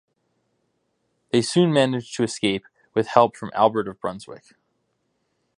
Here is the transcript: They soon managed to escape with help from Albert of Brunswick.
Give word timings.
They 1.31 1.43
soon 1.43 1.71
managed 1.71 2.15
to 2.15 2.23
escape 2.23 2.65
with 2.95 3.05
help 3.09 3.37
from 3.37 3.51
Albert 3.53 3.87
of 3.87 4.01
Brunswick. 4.01 4.55